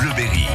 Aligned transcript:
Bleuberry. 0.00 0.46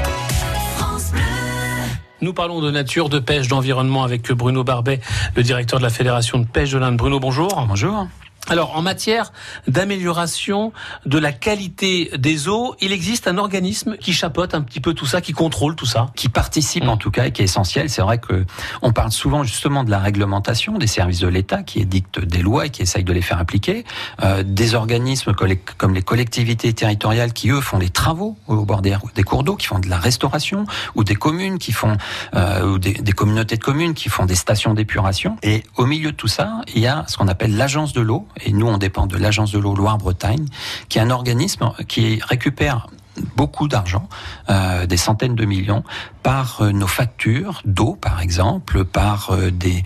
Nous 2.22 2.34
parlons 2.34 2.62
de 2.62 2.72
nature, 2.72 3.10
de 3.10 3.20
pêche, 3.20 3.50
d'environnement 3.50 4.04
avec 4.04 4.32
Bruno 4.32 4.64
Barbet, 4.64 5.02
le 5.36 5.44
directeur 5.44 5.80
de 5.80 5.84
la 5.84 5.90
Fédération 5.90 6.40
de 6.40 6.46
pêche 6.46 6.72
de 6.72 6.78
l'Inde. 6.78 6.96
Bruno, 6.96 7.20
bonjour. 7.20 7.66
Bonjour. 7.68 8.08
Alors, 8.50 8.76
en 8.76 8.82
matière 8.82 9.32
d'amélioration 9.68 10.74
de 11.06 11.18
la 11.18 11.32
qualité 11.32 12.12
des 12.18 12.50
eaux, 12.50 12.76
il 12.82 12.92
existe 12.92 13.28
un 13.28 13.38
organisme 13.38 13.96
qui 13.98 14.12
chapeaute 14.12 14.54
un 14.54 14.62
petit 14.62 14.82
peu 14.82 14.94
tout 14.94 15.06
ça, 15.06 15.22
qui 15.22 15.32
contrôle 15.32 15.76
tout 15.76 15.86
ça. 15.86 16.08
Qui 16.16 16.28
participe 16.28 16.84
en 16.84 16.98
tout 16.98 17.10
cas 17.10 17.28
et 17.28 17.32
qui 17.32 17.42
est 17.42 17.46
essentiel. 17.46 17.90
C'est 17.90 18.02
vrai 18.02 18.18
que 18.18 18.46
on 18.82 18.92
parle 18.92 19.12
souvent 19.12 19.44
justement 19.44 19.86
de 19.86 19.92
la 19.92 20.00
réglementation 20.00 20.78
des 20.78 20.88
services 20.88 21.20
de 21.20 21.28
l'État 21.28 21.64
qui 21.64 21.80
édictent 21.80 22.20
des 22.20 22.42
lois 22.42 22.66
et 22.66 22.70
qui 22.70 22.82
essayent 22.82 23.06
de 23.06 23.14
les 23.14 23.22
faire 23.22 23.40
appliquer. 23.40 23.86
Euh, 24.24 24.44
des 24.46 24.76
organismes 24.76 25.34
comme 25.78 25.94
les 25.94 26.02
collectivités 26.02 26.74
territoriales 26.74 27.32
qui 27.32 27.50
eux 27.50 27.62
font 27.62 27.80
des 27.80 27.90
travaux 27.90 28.38
au 28.48 28.66
bord 28.66 28.82
des, 28.82 28.98
cours 29.24 29.44
d'eau, 29.44 29.56
qui 29.56 29.68
font 29.68 29.80
de 29.80 29.88
la 29.88 29.98
restauration, 29.98 30.66
ou 30.96 31.06
des 31.06 31.16
communes 31.16 31.60
qui 31.60 31.72
font, 31.72 31.98
euh, 32.36 32.74
ou 32.74 32.78
des, 32.78 32.94
des 32.94 33.12
communautés 33.14 33.56
de 33.56 33.64
communes 33.64 33.94
qui 33.94 34.10
font 34.10 34.26
des 34.26 34.36
stations 34.36 34.74
d'épuration. 34.74 35.38
Et 35.44 35.64
au 35.78 35.86
milieu 35.86 36.12
de 36.12 36.18
tout 36.18 36.28
ça, 36.28 36.62
il 36.76 36.82
y 36.82 36.88
a 36.88 37.06
ce 37.08 37.18
qu'on 37.18 37.30
appelle 37.30 37.56
l'agence 37.56 37.94
de 37.94 38.02
l'eau 38.02 38.28
et 38.42 38.52
nous 38.52 38.68
on 38.68 38.78
dépend 38.78 39.08
de 39.08 39.18
l'agence 39.18 39.52
de 39.52 39.60
l'eau 39.60 39.76
Loire-Bretagne, 39.76 40.46
qui 40.90 40.98
est 40.98 41.02
un 41.02 41.10
organisme 41.10 41.72
qui 41.88 42.20
récupère 42.28 42.88
beaucoup 43.36 43.68
d'argent, 43.68 44.08
euh, 44.50 44.86
des 44.86 44.98
centaines 44.98 45.36
de 45.36 45.46
millions, 45.46 45.84
par 46.24 46.62
euh, 46.62 46.72
nos 46.72 46.88
factures 46.88 47.62
d'eau, 47.66 47.96
par 47.96 48.22
exemple, 48.22 48.86
par 48.86 49.32
euh, 49.32 49.52
des, 49.52 49.84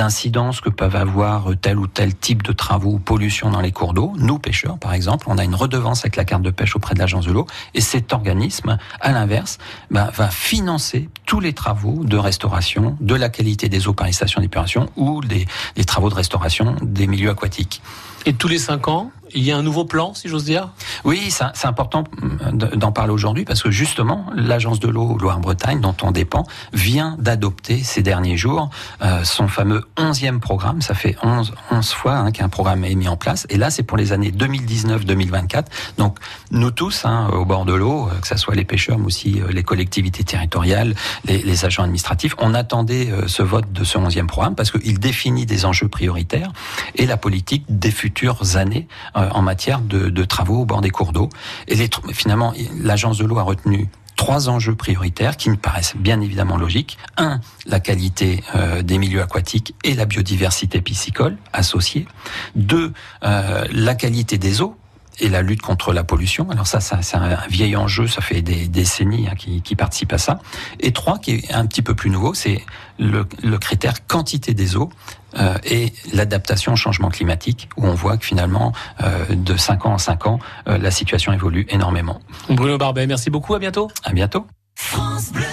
incidences 0.00 0.60
que 0.60 0.70
peuvent 0.70 0.96
avoir 0.96 1.48
tel 1.60 1.78
ou 1.78 1.86
tel 1.86 2.14
type 2.14 2.42
de 2.42 2.52
travaux 2.52 2.92
ou 2.92 2.98
pollution 2.98 3.50
dans 3.50 3.60
les 3.60 3.72
cours 3.72 3.92
d'eau. 3.92 4.12
Nous, 4.16 4.38
pêcheurs, 4.38 4.78
par 4.78 4.94
exemple, 4.94 5.26
on 5.28 5.36
a 5.36 5.44
une 5.44 5.54
redevance 5.54 6.00
avec 6.00 6.16
la 6.16 6.24
carte 6.24 6.42
de 6.42 6.50
pêche 6.50 6.76
auprès 6.76 6.94
de 6.94 7.00
l'agence 7.00 7.26
de 7.26 7.32
l'eau, 7.32 7.46
et 7.74 7.80
cet 7.80 8.12
organisme, 8.12 8.78
à 9.00 9.12
l'inverse, 9.12 9.58
bah, 9.90 10.10
va 10.14 10.28
financer 10.28 11.08
tous 11.30 11.38
les 11.38 11.52
travaux 11.52 12.02
de 12.02 12.16
restauration 12.16 12.96
de 13.00 13.14
la 13.14 13.28
qualité 13.28 13.68
des 13.68 13.86
eaux 13.86 13.92
par 13.92 14.08
les 14.08 14.12
stations 14.12 14.40
d'épuration 14.40 14.88
ou 14.96 15.20
des, 15.20 15.46
des 15.76 15.84
travaux 15.84 16.10
de 16.10 16.14
restauration 16.16 16.74
des 16.82 17.06
milieux 17.06 17.30
aquatiques. 17.30 17.82
Et 18.26 18.32
tous 18.32 18.48
les 18.48 18.58
cinq 18.58 18.88
ans, 18.88 19.12
il 19.34 19.42
y 19.44 19.52
a 19.52 19.56
un 19.56 19.62
nouveau 19.62 19.84
plan, 19.84 20.14
si 20.14 20.28
j'ose 20.28 20.44
dire? 20.44 20.70
Oui, 21.04 21.30
c'est 21.30 21.66
important 21.66 22.04
d'en 22.52 22.92
parler 22.92 23.12
aujourd'hui 23.12 23.44
parce 23.44 23.62
que 23.62 23.70
justement, 23.70 24.26
l'agence 24.34 24.80
de 24.80 24.88
l'eau 24.88 25.16
Loire-Bretagne, 25.18 25.80
dont 25.80 25.94
on 26.02 26.10
dépend, 26.10 26.46
vient 26.72 27.16
d'adopter 27.18 27.82
ces 27.82 28.02
derniers 28.02 28.36
jours 28.36 28.70
euh, 29.02 29.24
son 29.24 29.48
fameux 29.48 29.84
11e 29.96 30.40
programme. 30.40 30.82
Ça 30.82 30.94
fait 30.94 31.16
11, 31.22 31.52
11 31.70 31.90
fois 31.92 32.16
hein, 32.16 32.32
qu'un 32.32 32.48
programme 32.48 32.84
est 32.84 32.94
mis 32.94 33.08
en 33.08 33.16
place. 33.16 33.46
Et 33.50 33.56
là, 33.56 33.70
c'est 33.70 33.82
pour 33.82 33.96
les 33.96 34.12
années 34.12 34.32
2019-2024. 34.32 35.64
Donc, 35.98 36.18
nous 36.50 36.70
tous, 36.70 37.04
hein, 37.04 37.28
au 37.32 37.44
bord 37.44 37.64
de 37.64 37.74
l'eau, 37.74 38.08
euh, 38.08 38.18
que 38.20 38.26
ce 38.26 38.36
soit 38.36 38.54
les 38.54 38.64
pêcheurs, 38.64 38.98
mais 38.98 39.06
aussi 39.06 39.40
euh, 39.40 39.48
les 39.52 39.62
collectivités 39.62 40.24
territoriales, 40.24 40.94
les, 41.24 41.64
agents 41.64 41.82
administratifs, 41.82 42.34
on 42.38 42.54
attendait 42.54 43.10
ce 43.26 43.42
vote 43.42 43.72
de 43.72 43.84
ce 43.84 43.98
11e 43.98 44.26
programme 44.26 44.54
parce 44.54 44.70
qu'il 44.70 44.98
définit 44.98 45.46
des 45.46 45.64
enjeux 45.64 45.88
prioritaires 45.88 46.52
et 46.96 47.06
la 47.06 47.16
politique 47.16 47.64
des 47.68 47.90
futures 47.90 48.56
années 48.56 48.88
euh, 49.16 49.28
en 49.30 49.42
matière 49.42 49.80
de, 49.80 50.24
travaux 50.24 50.60
au 50.60 50.64
bord 50.64 50.80
des 50.80 50.90
cours 50.90 51.12
d'eau. 51.12 51.28
Et 51.68 51.76
finalement, 52.12 52.52
l'agence 52.80 53.18
de 53.18 53.24
l'eau 53.24 53.38
a 53.38 53.42
retenu 53.42 53.88
trois 54.16 54.48
enjeux 54.48 54.74
prioritaires 54.74 55.36
qui 55.36 55.48
me 55.50 55.56
paraissent 55.56 55.96
bien 55.96 56.20
évidemment 56.20 56.58
logiques. 56.58 56.98
Un, 57.16 57.40
la 57.66 57.80
qualité 57.80 58.44
euh, 58.54 58.82
des 58.82 58.98
milieux 58.98 59.22
aquatiques 59.22 59.74
et 59.82 59.94
la 59.94 60.04
biodiversité 60.04 60.80
piscicole 60.80 61.36
associée. 61.52 62.06
Deux, 62.54 62.92
euh, 63.24 63.64
la 63.72 63.94
qualité 63.94 64.36
des 64.36 64.60
eaux 64.60 64.76
et 65.18 65.28
la 65.28 65.42
lutte 65.42 65.62
contre 65.62 65.92
la 65.92 66.04
pollution. 66.04 66.48
Alors 66.50 66.66
ça, 66.66 66.80
c'est 66.80 67.16
un 67.16 67.38
vieil 67.48 67.76
enjeu, 67.76 68.06
ça 68.06 68.20
fait 68.20 68.42
des 68.42 68.68
décennies 68.68 69.28
hein, 69.28 69.34
qui, 69.36 69.62
qui 69.62 69.76
participent 69.76 70.12
à 70.12 70.18
ça. 70.18 70.38
Et 70.80 70.92
trois, 70.92 71.18
qui 71.18 71.32
est 71.32 71.52
un 71.52 71.66
petit 71.66 71.82
peu 71.82 71.94
plus 71.94 72.10
nouveau, 72.10 72.34
c'est 72.34 72.64
le, 72.98 73.26
le, 73.42 73.58
critère 73.58 74.06
quantité 74.06 74.54
des 74.54 74.76
eaux 74.76 74.90
euh, 75.38 75.56
et 75.64 75.92
l'adaptation 76.12 76.72
au 76.72 76.76
changement 76.76 77.08
climatique, 77.08 77.68
où 77.76 77.86
on 77.86 77.94
voit 77.94 78.16
que 78.16 78.24
finalement, 78.24 78.72
euh, 79.02 79.24
de 79.30 79.56
5 79.56 79.86
ans 79.86 79.94
en 79.94 79.98
5 79.98 80.26
ans, 80.26 80.38
euh, 80.68 80.78
la 80.78 80.90
situation 80.90 81.32
évolue 81.32 81.66
énormément. 81.68 82.20
Bruno 82.48 82.78
Barbet, 82.78 83.06
merci 83.06 83.30
beaucoup, 83.30 83.54
à 83.54 83.58
bientôt. 83.58 83.90
À 84.04 84.12
bientôt. 84.12 84.46
France 84.74 85.32
Bleu. 85.32 85.49